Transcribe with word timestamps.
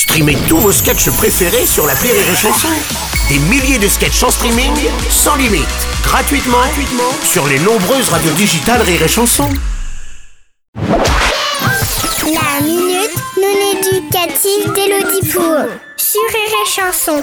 Streamez 0.00 0.38
tous 0.48 0.56
vos 0.56 0.72
sketchs 0.72 1.10
préférés 1.10 1.66
sur 1.66 1.86
la 1.86 1.92
Rire 1.92 2.14
et 2.14 2.34
Chanson. 2.34 2.68
Des 3.28 3.38
milliers 3.38 3.78
de 3.78 3.86
sketchs 3.86 4.22
en 4.22 4.30
streaming, 4.30 4.72
sans 5.10 5.36
limite, 5.36 5.68
gratuitement, 6.02 6.56
sur 7.22 7.46
les 7.46 7.58
nombreuses 7.58 8.08
radios 8.08 8.32
digitales 8.32 8.80
Rire 8.80 9.02
et 9.02 9.08
Chanson. 9.08 9.50
La 10.74 12.62
minute 12.62 13.14
non 13.36 13.56
éducative 13.72 14.72
d'Elodie 14.72 15.28
Pour 15.30 15.66
sur 15.98 16.22
Rire 16.32 16.56
et 16.64 16.70
Chanson. 16.70 17.22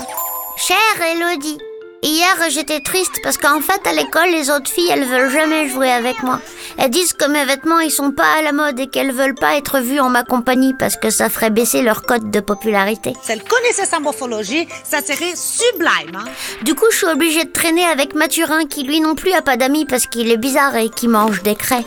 Chère 0.55 1.02
Elodie, 1.02 1.57
hier 2.04 2.36
j'étais 2.50 2.79
triste 2.79 3.20
parce 3.23 3.38
qu'en 3.38 3.59
fait 3.59 3.86
à 3.88 3.93
l'école 3.93 4.29
les 4.29 4.50
autres 4.50 4.70
filles 4.70 4.89
elles 4.91 5.05
veulent 5.05 5.32
jamais 5.32 5.68
jouer 5.70 5.91
avec 5.91 6.23
moi. 6.23 6.39
Elles 6.77 6.89
disent 6.89 7.14
que 7.14 7.29
mes 7.29 7.46
vêtements 7.46 7.79
ils 7.79 7.91
sont 7.91 8.11
pas 8.11 8.38
à 8.39 8.41
la 8.41 8.52
mode 8.52 8.79
et 8.79 8.88
qu'elles 8.88 9.11
veulent 9.11 9.36
pas 9.36 9.57
être 9.57 9.79
vues 9.79 10.00
en 10.00 10.10
ma 10.10 10.23
compagnie 10.23 10.73
parce 10.73 10.96
que 10.96 11.10
ça 11.10 11.29
ferait 11.29 11.50
baisser 11.50 11.82
leur 11.82 12.04
cote 12.04 12.29
de 12.29 12.39
popularité. 12.39 13.14
Si 13.23 13.32
elle 13.32 13.43
connaissait 13.43 13.86
sa 13.86 14.00
morphologie, 14.00 14.68
ça 14.83 15.02
serait 15.02 15.36
sublime. 15.36 16.15
Hein? 16.15 16.25
Du 16.64 16.75
coup 16.75 16.86
je 16.91 16.97
suis 16.97 17.07
obligée 17.07 17.43
de 17.43 17.52
traîner 17.52 17.86
avec 17.86 18.16
Mathurin 18.16 18.66
qui 18.66 18.83
lui 18.83 19.02
non 19.02 19.16
plus 19.16 19.33
a 19.33 19.41
pas 19.41 19.57
d'amis 19.57 19.86
parce 19.86 20.07
qu'il 20.07 20.32
est 20.32 20.38
bizarre 20.38 20.75
et 20.75 20.89
qui 20.89 21.07
mange 21.07 21.43
des 21.43 21.55
craies. 21.55 21.83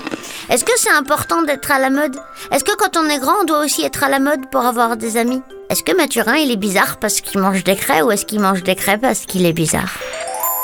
Est-ce 0.49 0.65
que 0.65 0.73
c'est 0.77 0.91
important 0.91 1.43
d'être 1.43 1.71
à 1.71 1.79
la 1.79 1.91
mode? 1.91 2.17
Est-ce 2.51 2.65
que 2.65 2.77
quand 2.77 2.97
on 2.97 3.09
est 3.09 3.19
grand 3.19 3.41
on 3.41 3.45
doit 3.45 3.65
aussi 3.65 3.83
être 3.85 4.03
à 4.03 4.09
la 4.09 4.19
mode 4.19 4.51
pour 4.51 4.67
avoir 4.67 4.97
des 4.97 5.17
amis? 5.17 5.43
Est-ce 5.71 5.85
que 5.85 5.97
Mathurin 5.97 6.35
il 6.35 6.51
est 6.51 6.57
bizarre 6.57 6.99
parce 6.99 7.21
qu'il 7.21 7.41
mange 7.41 7.63
des 7.63 7.77
craies 7.77 8.03
ou 8.03 8.11
est-ce 8.11 8.27
qu'il 8.27 8.41
mange 8.41 8.65
des 8.65 8.75
craies 8.75 8.99
parce 8.99 9.25
qu'il 9.25 9.47
est 9.47 9.53
bizarre 9.53 10.01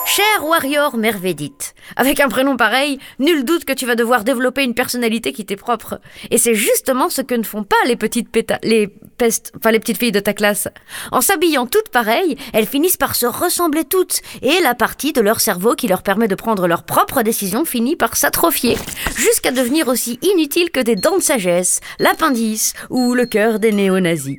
Cher 0.05 0.45
Warrior 0.45 0.97
Mervedite, 0.97 1.77
avec 1.95 2.19
un 2.19 2.29
prénom 2.29 2.57
pareil, 2.57 2.99
nul 3.21 3.45
doute 3.45 3.65
que 3.65 3.73
tu 3.73 3.87
vas 3.87 3.95
devoir 3.95 4.25
développer 4.25 4.65
une 4.65 4.75
personnalité 4.75 5.33
qui 5.33 5.47
t'est 5.47 5.55
propre. 5.55 6.01
Et 6.33 6.39
c'est 6.39 6.57
justement 6.57 7.09
ce 7.09 7.23
que 7.23 7.37
ne 7.37 7.45
font 7.45 7.63
pas 7.63 7.77
les 7.87 7.95
petites 7.95 8.29
péta 8.29 8.59
les 8.65 8.89
pestes, 9.17 9.53
enfin 9.57 9.71
les 9.71 9.79
petites 9.79 9.99
filles 9.99 10.11
de 10.11 10.19
ta 10.19 10.33
classe. 10.33 10.67
En 11.13 11.21
s'habillant 11.21 11.67
toutes 11.67 11.91
pareilles, 11.91 12.37
elles 12.53 12.67
finissent 12.67 12.97
par 12.97 13.15
se 13.15 13.27
ressembler 13.27 13.85
toutes, 13.85 14.23
et 14.43 14.61
la 14.61 14.75
partie 14.75 15.13
de 15.13 15.21
leur 15.21 15.41
cerveau 15.41 15.75
qui 15.75 15.87
leur 15.87 16.03
permet 16.03 16.29
de 16.29 16.35
prendre 16.35 16.67
leurs 16.67 16.85
propres 16.85 17.23
décisions 17.23 17.65
finit 17.65 17.95
par 17.95 18.17
s'atrophier, 18.17 18.77
jusqu'à 19.17 19.53
devenir 19.53 19.87
aussi 19.87 20.19
inutile 20.23 20.71
que 20.73 20.81
des 20.81 20.97
dents 20.97 21.19
de 21.19 21.23
sagesse, 21.23 21.79
l'appendice 22.01 22.75
ou 22.91 23.15
le 23.15 23.27
cœur 23.27 23.61
des 23.61 23.71
néo-nazis. 23.71 24.39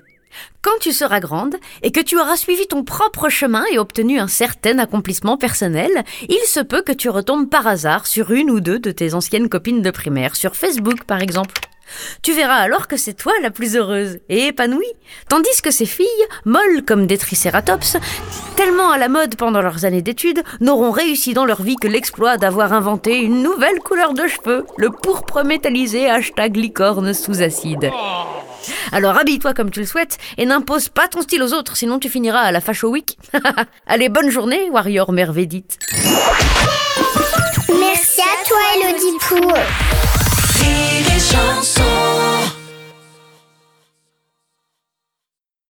Quand 0.62 0.78
tu 0.82 0.92
seras 0.92 1.20
grande 1.20 1.56
et 1.82 1.92
que 1.92 2.02
tu 2.02 2.20
auras 2.20 2.36
suivi 2.36 2.68
ton 2.68 2.84
propre 2.84 3.30
chemin 3.30 3.64
et 3.72 3.80
obtenu 3.80 4.20
un 4.20 4.28
certain 4.28 4.80
accomplissement 4.80 5.38
personnel, 5.38 6.04
il 6.30 6.46
se 6.48 6.60
peut 6.60 6.82
que 6.82 6.92
tu 6.92 7.10
retombes 7.10 7.50
par 7.50 7.68
hasard 7.68 8.08
sur 8.08 8.32
une 8.32 8.52
ou 8.52 8.60
deux 8.60 8.80
de 8.80 8.92
tes 8.92 9.14
anciennes 9.14 9.50
copines 9.50 9.82
de 9.82 9.92
primaire, 9.92 10.36
sur 10.36 10.56
Facebook 10.56 11.04
par 11.06 11.22
exemple. 11.22 11.54
Tu 12.22 12.34
verras 12.34 12.58
alors 12.58 12.88
que 12.88 12.98
c'est 12.98 13.14
toi 13.14 13.34
la 13.42 13.52
plus 13.52 13.76
heureuse 13.76 14.20
et 14.30 14.48
épanouie, 14.48 14.94
tandis 15.30 15.62
que 15.64 15.72
ces 15.72 15.86
filles, 15.86 16.06
molles 16.46 16.84
comme 16.86 17.08
des 17.08 17.18
tricératops, 17.18 17.98
tellement 18.56 18.92
à 18.92 18.98
la 18.98 19.10
mode 19.10 19.36
pendant 19.36 19.62
leurs 19.62 19.86
années 19.86 20.02
d'études, 20.02 20.44
n'auront 20.60 20.92
réussi 20.92 21.34
dans 21.34 21.46
leur 21.46 21.62
vie 21.62 21.76
que 21.76 21.88
l'exploit 21.88 22.38
d'avoir 22.38 22.74
inventé 22.74 23.18
une 23.18 23.42
nouvelle 23.42 23.80
couleur 23.80 24.14
de 24.14 24.28
cheveux, 24.28 24.66
le 24.78 24.90
pourpre 24.90 25.44
métallisé 25.44 26.10
hashtag 26.10 26.56
licorne 26.56 27.14
sous 27.14 27.42
acide. 27.42 27.90
Alors 28.92 29.18
habille-toi 29.18 29.54
comme 29.54 29.72
tu 29.72 29.80
le 29.80 29.86
souhaites 29.86 30.18
et 30.38 30.46
n'impose 30.46 30.90
pas 30.90 31.08
ton 31.08 31.22
style 31.22 31.44
aux 31.44 31.54
autres, 31.54 31.76
sinon 31.78 32.00
tu 32.00 32.10
finiras 32.10 32.42
à 32.42 32.52
la 32.52 32.62
Fashion 32.62 32.90
Week. 32.90 33.18
Allez, 33.88 34.10
bonne 34.10 34.30
journée, 34.30 34.70
Warrior 34.70 35.12
Mervedite. 35.12 35.78
Merci 37.70 38.22
à 38.22 38.48
toi 38.48 38.58
Elodie 38.76 39.18
chanson. 39.20 40.07